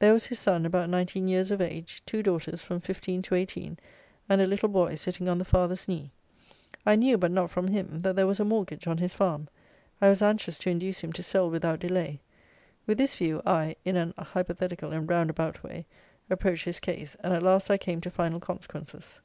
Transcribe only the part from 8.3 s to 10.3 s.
a mortgage on his farm. I was